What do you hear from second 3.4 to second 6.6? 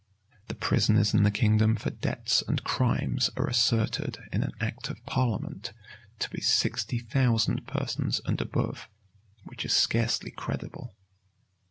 asserted, in an act of parliament, to be